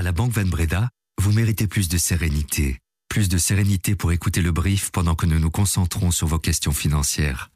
[0.00, 0.88] À la Banque Van Breda,
[1.20, 2.78] vous méritez plus de sérénité.
[3.10, 6.72] Plus de sérénité pour écouter le brief pendant que nous nous concentrons sur vos questions
[6.72, 7.50] financières.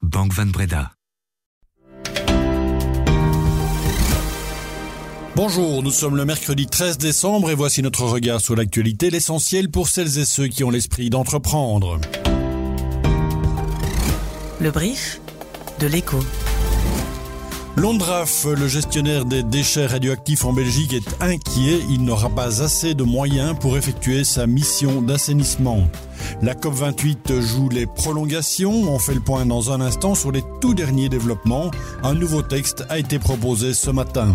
[0.00, 0.92] Banque Van Breda.
[5.36, 9.88] Bonjour, nous sommes le mercredi 13 décembre et voici notre regard sur l'actualité, l'essentiel pour
[9.88, 12.00] celles et ceux qui ont l'esprit d'entreprendre.
[14.58, 15.20] Le brief
[15.80, 16.18] de l'écho.
[17.76, 21.80] Londraf, le gestionnaire des déchets radioactifs en Belgique, est inquiet.
[21.88, 25.88] Il n'aura pas assez de moyens pour effectuer sa mission d'assainissement.
[26.42, 28.72] La COP28 joue les prolongations.
[28.72, 31.70] On fait le point dans un instant sur les tout derniers développements.
[32.02, 34.34] Un nouveau texte a été proposé ce matin.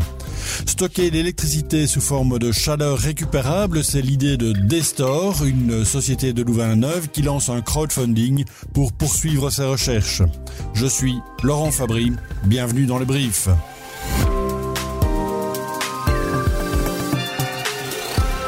[0.66, 7.10] Stocker l'électricité sous forme de chaleur récupérable, c'est l'idée de Destor, une société de Louvain-Neuve
[7.10, 10.22] qui lance un crowdfunding pour poursuivre ses recherches.
[10.74, 12.12] Je suis Laurent Fabry,
[12.46, 13.48] bienvenue dans le brief.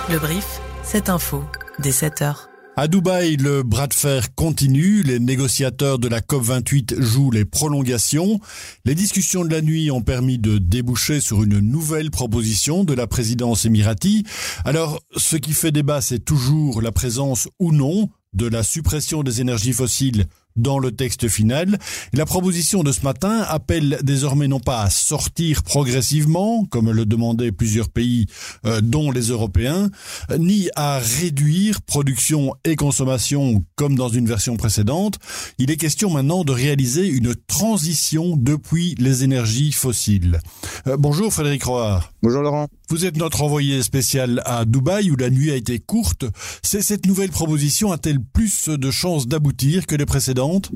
[0.10, 1.44] Le brief, c'est info,
[1.80, 2.49] dès 7 heures.
[2.82, 5.04] À Dubaï, le bras de fer continue.
[5.04, 8.40] Les négociateurs de la COP28 jouent les prolongations.
[8.86, 13.06] Les discussions de la nuit ont permis de déboucher sur une nouvelle proposition de la
[13.06, 14.24] présidence émirati.
[14.64, 19.42] Alors, ce qui fait débat, c'est toujours la présence ou non de la suppression des
[19.42, 20.28] énergies fossiles
[20.62, 21.78] dans le texte final.
[22.14, 27.52] La proposition de ce matin appelle désormais non pas à sortir progressivement, comme le demandaient
[27.52, 28.28] plusieurs pays,
[28.66, 29.90] euh, dont les Européens,
[30.38, 35.20] ni à réduire production et consommation comme dans une version précédente.
[35.58, 40.40] Il est question maintenant de réaliser une transition depuis les énergies fossiles.
[40.88, 42.04] Euh, bonjour Frédéric Roard.
[42.22, 42.68] Bonjour Laurent.
[42.92, 46.26] Vous êtes notre envoyé spécial à Dubaï où la nuit a été courte.
[46.64, 50.72] C'est cette nouvelle proposition a-t-elle plus de chances d'aboutir que les précédentes?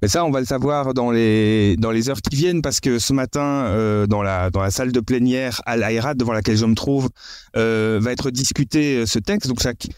[0.00, 3.00] Mais ça, on va le savoir dans les dans les heures qui viennent parce que
[3.00, 6.66] ce matin, euh, dans la dans la salle de plénière à l'Aïrat devant laquelle je
[6.66, 7.08] me trouve,
[7.56, 9.48] euh, va être discuté euh, ce texte.
[9.48, 9.88] Donc chaque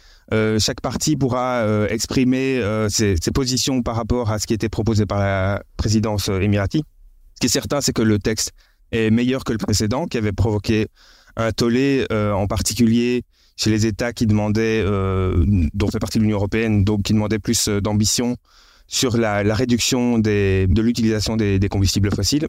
[0.58, 5.18] chaque partie pourra exprimer ses, ses, positions par rapport à ce qui était proposé par
[5.18, 6.82] la présidence émirati.
[7.34, 8.52] Ce qui est certain, c'est que le texte
[8.92, 10.86] est meilleur que le précédent, qui avait provoqué
[11.36, 13.24] un tollé, euh, en particulier
[13.56, 15.44] chez les États qui demandaient, euh,
[15.74, 18.36] dont fait partie l'Union européenne, donc qui demandaient plus euh, d'ambition
[18.86, 22.46] sur la, réduction de l'utilisation des, combustibles fossiles.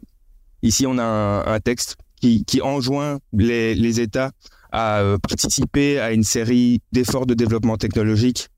[0.62, 4.32] Ici, on a un, texte qui, enjoint les, États
[4.72, 8.48] à participer à une série d'efforts de développement technologique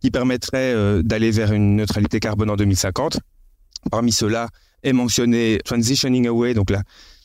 [0.00, 3.18] qui permettraient euh, d'aller vers une neutralité carbone en 2050.
[3.90, 4.48] Parmi ceux-là
[4.82, 6.82] est mentionné transitioning away, donc la,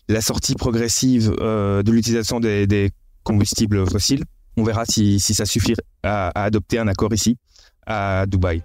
[0.09, 2.91] la sortie progressive euh, de l'utilisation des,
[3.23, 4.23] combustibles fossiles.
[4.57, 7.37] On verra si, ça suffit à, adopter un accord ici,
[7.85, 8.61] à Dubaï.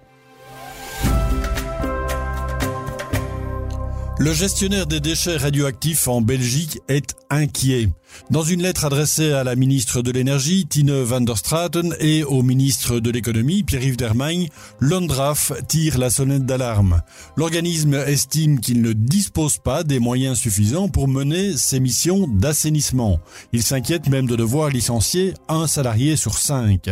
[4.19, 7.87] Le gestionnaire des déchets radioactifs en Belgique est inquiet.
[8.29, 12.43] Dans une lettre adressée à la ministre de l'Énergie, Tine van der Straten, et au
[12.43, 14.49] ministre de l'Économie, Pierre-Yves Dermagne,
[14.79, 17.01] l'ONDRAF tire la sonnette d'alarme.
[17.35, 23.19] L'organisme estime qu'il ne dispose pas des moyens suffisants pour mener ses missions d'assainissement.
[23.51, 26.89] Il s'inquiète même de devoir licencier un salarié sur cinq.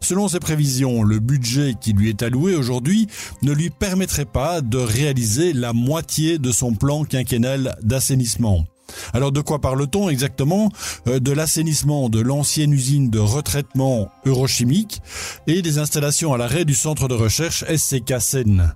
[0.00, 3.08] Selon ses prévisions, le budget qui lui est alloué aujourd'hui
[3.42, 8.66] ne lui permettrait pas de réaliser la moitié de son plan quinquennal d'assainissement.
[9.12, 10.70] Alors de quoi parle-t-on exactement
[11.08, 15.00] euh, De l'assainissement de l'ancienne usine de retraitement eurochimique
[15.46, 18.74] et des installations à l'arrêt du centre de recherche SCK Seine?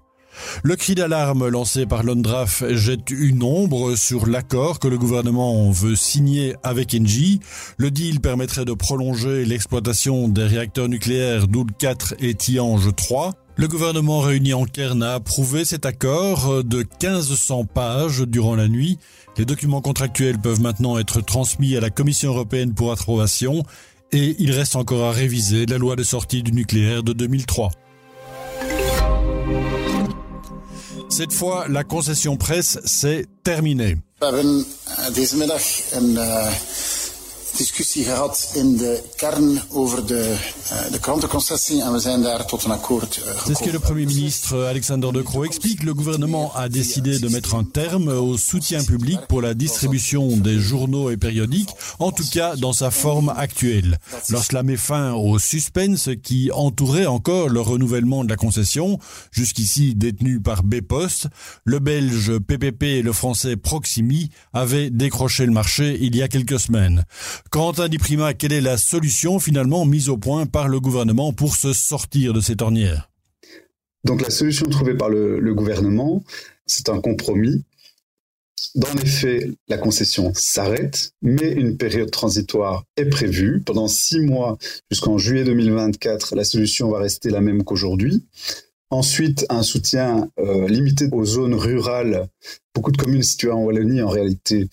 [0.62, 5.96] Le cri d'alarme lancé par l'ONDRAF jette une ombre sur l'accord que le gouvernement veut
[5.96, 7.40] signer avec Engie.
[7.76, 13.68] Le deal permettrait de prolonger l'exploitation des réacteurs nucléaires Doud 4 et Tiange 3 le
[13.68, 18.98] gouvernement réuni en Cairn a approuvé cet accord de 1500 pages durant la nuit.
[19.36, 23.62] Les documents contractuels peuvent maintenant être transmis à la Commission européenne pour approbation
[24.12, 27.70] et il reste encore à réviser la loi de sortie du nucléaire de 2003.
[31.10, 33.98] Cette fois, la concession presse, c'est terminé.
[37.60, 40.36] Discussie gehad in de kern over de,
[40.90, 43.42] de krantenconcessie en we zijn daar tot een akkoord gekomen.
[43.46, 45.82] C'est ce que le Premier ministre Alexander De Croo explique.
[45.82, 50.58] Le gouvernement a décidé de mettre un terme au soutien public pour la distribution des
[50.58, 53.98] journaux et périodiques, en tout cas dans sa forme actuelle.
[54.30, 58.98] Lorsqu'elle met fin au suspense qui entourait encore le renouvellement de la concession,
[59.32, 61.28] jusqu'ici détenu par B-Post,
[61.64, 66.60] le belge PPP et le français Proximi avaient décroché le marché il y a quelques
[66.60, 67.04] semaines.
[67.50, 71.56] Quentin Di Prima, quelle est la solution finalement mise au point par le gouvernement pour
[71.56, 73.10] se sortir de cette ornière
[74.04, 76.22] Donc la solution trouvée par le, le gouvernement,
[76.66, 77.64] c'est un compromis
[78.76, 83.60] Dans les la concession s'arrête, mais une période transitoire est prévue.
[83.66, 84.56] Pendant six mois,
[84.88, 88.24] jusqu'en juillet 2024, la solution va rester la même qu'aujourd'hui.
[88.90, 92.28] Ensuite, un soutien euh, limité aux zones rurales.
[92.74, 94.68] Beaucoup de communes situées en Wallonie, en réalité,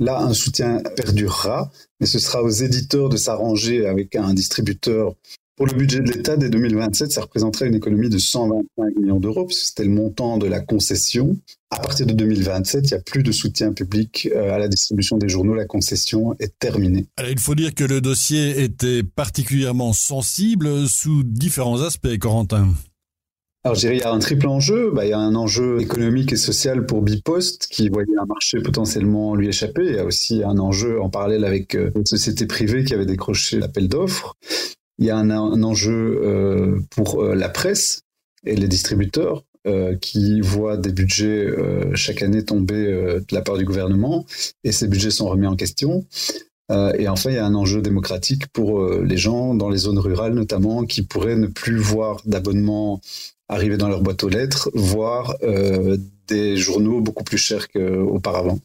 [0.00, 1.70] là, un soutien perdurera,
[2.00, 5.14] mais ce sera aux éditeurs de s'arranger avec un distributeur.
[5.56, 9.46] Pour le budget de l'État, dès 2027, ça représenterait une économie de 125 millions d'euros,
[9.50, 11.36] c'était le montant de la concession.
[11.70, 15.18] À partir de 2027, il n'y a plus de soutien public euh, à la distribution
[15.18, 15.54] des journaux.
[15.54, 17.06] La concession est terminée.
[17.18, 22.68] Alors, il faut dire que le dossier était particulièrement sensible sous différents aspects, Corentin.
[23.62, 24.90] Alors, je dirais, il y a un triple enjeu.
[24.90, 28.60] Bah, il y a un enjeu économique et social pour Bipost, qui voyait un marché
[28.62, 29.84] potentiellement lui échapper.
[29.84, 33.04] Il y a aussi un enjeu en parallèle avec euh, une société privée qui avait
[33.04, 34.34] décroché l'appel d'offres.
[34.98, 38.02] Il y a un, enjeu euh, pour euh, la presse
[38.44, 39.44] et les distributeurs
[40.00, 41.46] qui voient des budgets
[41.92, 44.24] chaque année tomber de la part du gouvernement
[44.64, 46.06] et ces budgets sont remis en question.
[46.70, 50.32] et enfin, il y a un enjeu démocratique pour les gens dans les zones rurales
[50.32, 53.02] notamment qui pourraient ne plus voir d'abonnement
[53.50, 55.98] arriver dans leur boîte aux lettres, voire euh,
[56.28, 58.58] des journaux beaucoup plus chers qu'auparavant.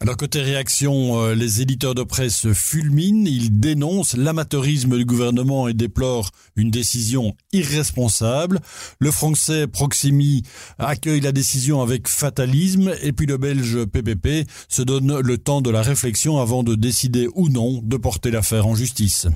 [0.00, 5.74] Alors côté réaction, euh, les éditeurs de presse fulminent, ils dénoncent l'amateurisme du gouvernement et
[5.74, 8.58] déplorent une décision irresponsable.
[8.98, 10.42] Le français Proximi
[10.80, 15.70] accueille la décision avec fatalisme et puis le belge PPP se donne le temps de
[15.70, 19.28] la réflexion avant de décider ou non de porter l'affaire en justice.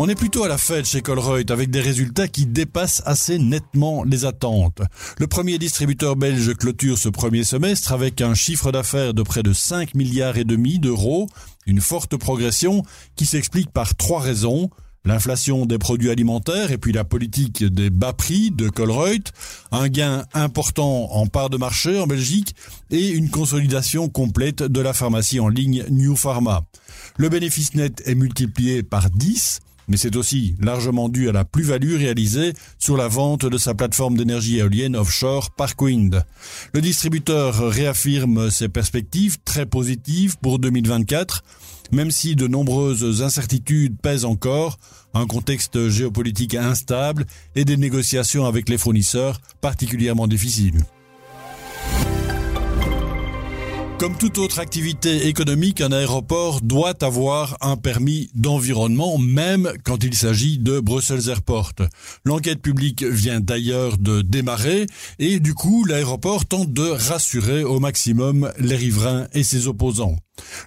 [0.00, 4.04] On est plutôt à la fête chez Colruyt avec des résultats qui dépassent assez nettement
[4.04, 4.80] les attentes.
[5.18, 9.52] Le premier distributeur belge clôture ce premier semestre avec un chiffre d'affaires de près de
[9.52, 11.26] 5 milliards et demi d'euros,
[11.66, 12.84] une forte progression
[13.16, 14.70] qui s'explique par trois raisons
[15.04, 19.32] l'inflation des produits alimentaires et puis la politique des bas prix de Colruyt,
[19.72, 22.54] un gain important en part de marché en Belgique
[22.92, 26.62] et une consolidation complète de la pharmacie en ligne New Pharma.
[27.16, 29.58] Le bénéfice net est multiplié par 10
[29.88, 34.16] mais c'est aussi largement dû à la plus-value réalisée sur la vente de sa plateforme
[34.16, 36.24] d'énergie éolienne offshore Parkwind.
[36.72, 41.42] Le distributeur réaffirme ses perspectives très positives pour 2024,
[41.92, 44.78] même si de nombreuses incertitudes pèsent encore,
[45.14, 47.26] un contexte géopolitique instable
[47.56, 50.84] et des négociations avec les fournisseurs particulièrement difficiles.
[53.98, 60.14] Comme toute autre activité économique, un aéroport doit avoir un permis d'environnement, même quand il
[60.14, 61.72] s'agit de Brussels Airport.
[62.24, 64.86] L'enquête publique vient d'ailleurs de démarrer
[65.18, 70.14] et du coup, l'aéroport tente de rassurer au maximum les riverains et ses opposants.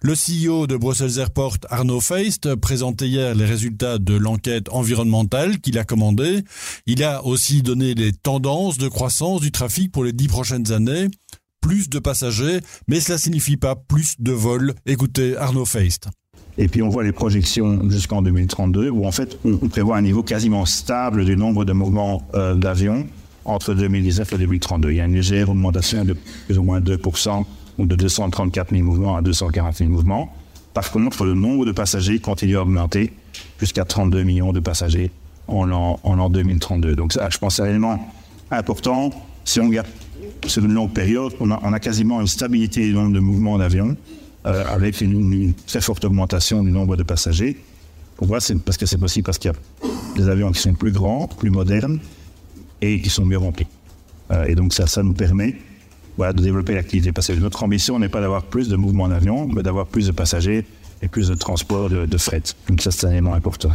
[0.01, 5.77] Le CEO de Brussels Airport, Arnaud Feist, présentait hier les résultats de l'enquête environnementale qu'il
[5.79, 6.43] a commandée.
[6.85, 11.07] Il a aussi donné les tendances de croissance du trafic pour les dix prochaines années
[11.61, 14.73] plus de passagers, mais cela signifie pas plus de vols.
[14.85, 16.09] Écoutez Arnaud Feist.
[16.57, 20.21] Et puis on voit les projections jusqu'en 2032 où en fait on prévoit un niveau
[20.23, 23.07] quasiment stable du nombre de mouvements euh, d'avions
[23.45, 24.91] entre 2019 et 2032.
[24.91, 26.15] Il y a une légère augmentation de
[26.45, 27.45] plus ou moins 2%,
[27.77, 30.33] ou de 234 000 mouvements à 240 000 mouvements.
[30.73, 33.13] Par contre, le nombre de passagers continue à augmenter
[33.59, 35.11] jusqu'à 32 millions de passagers
[35.47, 36.95] en l'an, en 2032.
[36.95, 37.99] Donc ça, je pense, c'est réellement
[38.51, 39.11] important.
[39.43, 39.87] Si on regarde
[40.45, 43.95] sur une longue période, on a, quasiment une stabilité du nombre de mouvements d'avions,
[44.45, 47.57] euh, avec une, très forte augmentation du nombre de passagers.
[48.17, 50.91] Pourquoi C'est parce que c'est possible parce qu'il y a des avions qui sont plus
[50.91, 51.99] grands, plus modernes
[52.81, 53.67] et qui sont mieux remplis.
[54.31, 55.55] Euh, et donc ça, ça nous permet
[56.17, 59.87] de développer l'activité que Notre ambition n'est pas d'avoir plus de mouvements d'avions, mais d'avoir
[59.87, 60.65] plus de passagers
[61.01, 62.43] et plus de transport de, de fret.
[62.67, 63.71] Donc ça, c'est un élément important.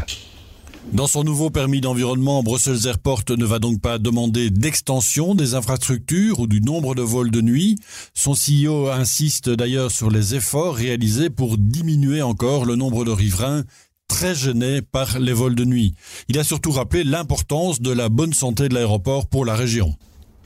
[0.93, 6.39] Dans son nouveau permis d'environnement, Brussels Airport ne va donc pas demander d'extension des infrastructures
[6.41, 7.77] ou du nombre de vols de nuit.
[8.15, 13.65] Son CEO insiste d'ailleurs sur les efforts réalisés pour diminuer encore le nombre de riverains
[14.09, 15.95] très gênés par les vols de nuit.
[16.29, 19.95] Il a surtout rappelé l'importance de la bonne santé de l'aéroport pour la région.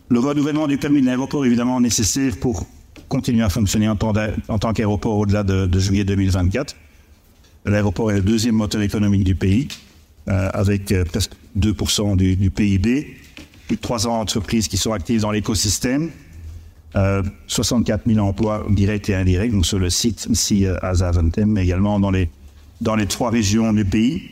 [0.08, 2.66] Le renouvellement du permis de l'aéroport est évidemment nécessaire pour
[3.08, 6.74] continuer à fonctionner en tant, qu'aéroport au-delà de, de juillet 2024.
[7.66, 9.68] L'aéroport est le deuxième moteur économique du pays.
[10.28, 13.16] Euh, avec euh, presque 2% du, PIB,
[13.66, 16.10] plus de 300 entreprises qui sont actives dans l'écosystème,
[17.46, 21.64] 64 euh, 000 emplois directs et indirects, donc sur le site ici à Zaventem, mais
[21.64, 22.28] également dans les,
[22.82, 24.30] dans les trois régions du pays.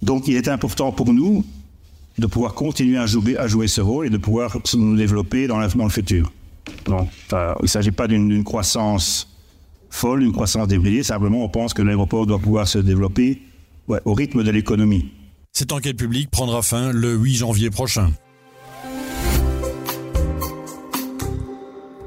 [0.00, 1.44] Donc il est important pour nous
[2.18, 5.58] de pouvoir continuer à jouer, à jouer ce rôle et de pouvoir nous développer dans,
[5.60, 6.32] dans le futur.
[6.86, 9.28] Donc, il ne s'agit pas d'une croissance
[9.90, 13.42] folle, une croissance débridée, simplement on pense que l'aéroport doit pouvoir se développer
[13.88, 15.10] au rythme de l'économie.
[15.52, 18.10] Cette enquête publique prendra fin le 8 janvier prochain.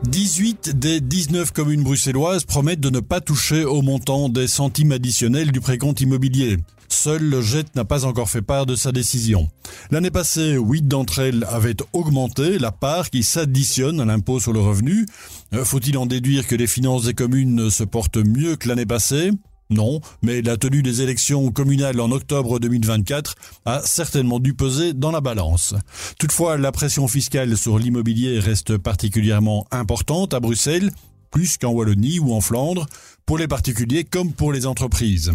[0.08, 5.52] 18 des 19 communes bruxelloises promettent de ne pas toucher au montant des centimes additionnels
[5.52, 6.58] du précompte immobilier.
[6.90, 9.50] Seul le JET n'a pas encore fait part de sa décision.
[9.92, 14.60] L'année passée, huit d'entre elles avaient augmenté la part qui s'additionne à l'impôt sur le
[14.60, 15.06] revenu.
[15.54, 19.32] Euh, faut-il en déduire que les finances des communes se portent mieux que l'année passée?
[19.70, 25.12] Non, mais la tenue des élections communales en octobre 2024 a certainement dû peser dans
[25.12, 25.74] la balance.
[26.20, 30.92] Toutefois, la pression fiscale sur l'immobilier reste particulièrement importante à Bruxelles,
[31.32, 32.86] plus qu'en Wallonie ou en Flandre,
[33.26, 35.34] pour les particuliers comme pour les entreprises.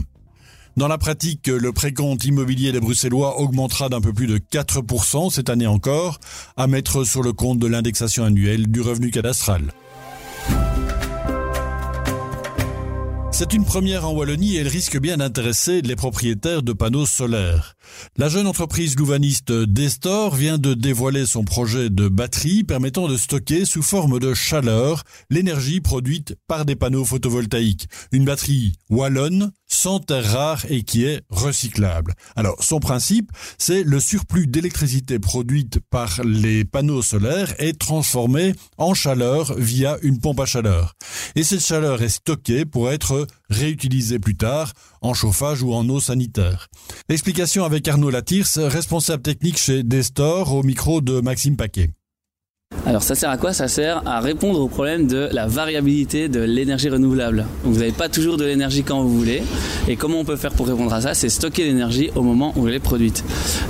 [0.76, 5.50] Dans la pratique, le précompte immobilier des Bruxellois augmentera d'un peu plus de 4% cette
[5.50, 6.20] année encore,
[6.56, 9.72] à mettre sur le compte de l'indexation annuelle du revenu cadastral.
[13.40, 17.74] C'est une première en Wallonie et elle risque bien d'intéresser les propriétaires de panneaux solaires.
[18.18, 23.64] La jeune entreprise louvaniste Destor vient de dévoiler son projet de batterie permettant de stocker
[23.64, 27.88] sous forme de chaleur l'énergie produite par des panneaux photovoltaïques.
[28.12, 32.14] Une batterie wallonne, sans terre rare et qui est recyclable.
[32.36, 38.92] Alors, son principe, c'est le surplus d'électricité produite par les panneaux solaires est transformé en
[38.92, 40.94] chaleur via une pompe à chaleur.
[41.36, 44.72] Et cette chaleur est stockée pour être réutilisée plus tard
[45.02, 46.68] en chauffage ou en eau sanitaire.
[47.08, 51.90] L'explication avec Arnaud Latirs, responsable technique chez Destor, au micro de Maxime Paquet.
[52.86, 53.52] Alors ça sert à quoi?
[53.52, 57.44] Ça sert à répondre au problème de la variabilité de l'énergie renouvelable.
[57.64, 59.42] vous n'avez pas toujours de l'énergie quand vous voulez.
[59.88, 61.14] Et comment on peut faire pour répondre à ça?
[61.14, 63.22] C'est stocker l'énergie au moment où elle est produite.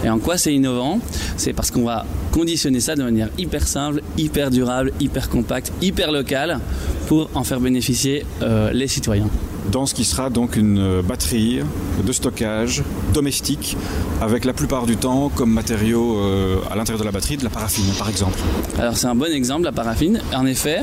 [0.05, 1.01] Et en quoi c'est innovant?
[1.37, 6.13] C'est parce qu'on va conditionner ça de manière hyper simple, hyper durable, hyper compacte, hyper
[6.13, 6.61] locale
[7.09, 9.31] pour en faire bénéficier euh, les citoyens
[9.71, 11.61] dans ce qui sera donc une euh, batterie
[12.05, 12.83] de stockage
[13.15, 13.77] domestique
[14.21, 17.51] avec la plupart du temps comme matériau euh, à l'intérieur de la batterie de la
[17.51, 18.39] paraffine par exemple.
[18.79, 20.21] Alors c'est un bon exemple la paraffine.
[20.35, 20.81] En effet,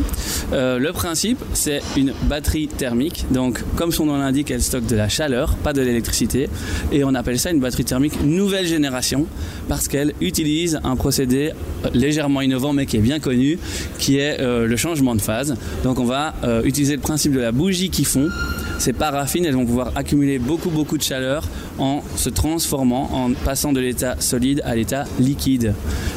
[0.53, 3.25] euh, le principe c'est une batterie thermique.
[3.31, 6.49] Donc comme son nom l'indique, elle stocke de la chaleur, pas de l'électricité.
[6.91, 9.25] Et on appelle ça une batterie thermique nouvelle génération
[9.67, 11.51] parce qu'elle utilise un procédé
[11.93, 13.59] légèrement innovant mais qui est bien connu,
[13.97, 15.55] qui est le changement de phase.
[15.83, 18.29] Donc on va utiliser le principe de la bougie qui fond
[18.79, 23.73] ces paraffines, elles vont pouvoir accumuler beaucoup beaucoup de chaleur en se transformant, en passant
[23.73, 25.73] de l'état solide à l'état liquide.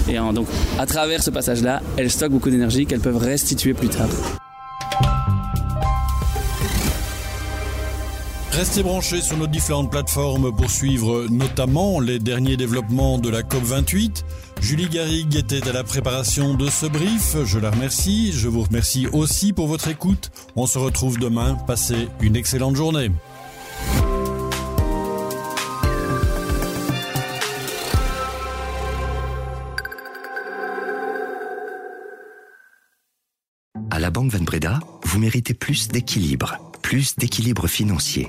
[0.09, 0.47] Et donc,
[0.79, 4.40] à travers ce passage-là, elles stockent beaucoup d'énergie qu'elles peuvent restituer plus tard.
[8.53, 14.25] Restez branchés sur nos différentes plateformes pour suivre notamment les derniers développements de la COP28.
[14.61, 17.37] Julie Garrigue était à la préparation de ce brief.
[17.45, 18.33] Je la remercie.
[18.33, 20.31] Je vous remercie aussi pour votre écoute.
[20.57, 21.57] On se retrouve demain.
[21.67, 23.11] Passez une excellente journée.
[33.91, 38.29] À la Banque Van Breda, vous méritez plus d'équilibre, plus d'équilibre financier